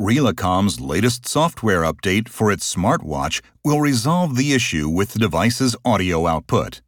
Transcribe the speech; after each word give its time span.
Relacom's 0.00 0.80
latest 0.80 1.26
software 1.26 1.82
update 1.82 2.28
for 2.28 2.52
its 2.52 2.72
smartwatch 2.72 3.40
will 3.64 3.80
resolve 3.80 4.36
the 4.36 4.52
issue 4.52 4.88
with 4.88 5.12
the 5.12 5.18
device's 5.18 5.74
audio 5.84 6.28
output. 6.28 6.82